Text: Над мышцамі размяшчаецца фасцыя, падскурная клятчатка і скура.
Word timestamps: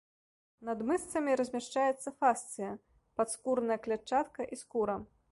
Над 0.67 0.79
мышцамі 0.91 1.35
размяшчаецца 1.41 2.13
фасцыя, 2.21 2.69
падскурная 3.19 3.77
клятчатка 3.85 4.41
і 4.57 4.61
скура. 4.63 4.97